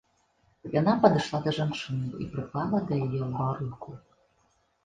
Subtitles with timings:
[0.79, 3.91] Яна падышла да жанчыны і прыклала да яе лба руку.